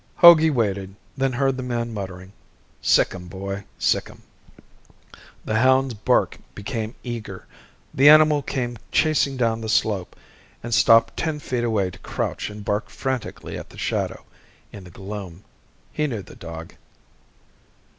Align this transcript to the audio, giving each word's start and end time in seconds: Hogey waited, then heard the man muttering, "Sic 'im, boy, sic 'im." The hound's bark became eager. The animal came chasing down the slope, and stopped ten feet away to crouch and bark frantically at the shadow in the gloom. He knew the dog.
Hogey 0.15 0.49
waited, 0.49 0.95
then 1.15 1.33
heard 1.33 1.57
the 1.57 1.61
man 1.61 1.93
muttering, 1.93 2.33
"Sic 2.81 3.13
'im, 3.13 3.27
boy, 3.27 3.65
sic 3.77 4.09
'im." 4.09 4.23
The 5.45 5.59
hound's 5.59 5.93
bark 5.93 6.39
became 6.55 6.95
eager. 7.03 7.45
The 7.93 8.09
animal 8.09 8.41
came 8.41 8.79
chasing 8.91 9.37
down 9.37 9.61
the 9.61 9.69
slope, 9.69 10.15
and 10.63 10.73
stopped 10.73 11.17
ten 11.17 11.37
feet 11.37 11.63
away 11.63 11.91
to 11.91 11.99
crouch 11.99 12.49
and 12.49 12.65
bark 12.65 12.89
frantically 12.89 13.55
at 13.59 13.69
the 13.69 13.77
shadow 13.77 14.23
in 14.71 14.85
the 14.85 14.89
gloom. 14.89 15.43
He 15.93 16.07
knew 16.07 16.23
the 16.23 16.35
dog. 16.35 16.73